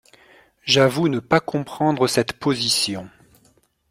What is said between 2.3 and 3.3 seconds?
position.